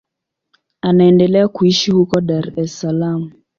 [0.81, 3.31] Anaendelea kuishi huko Dar es Salaam.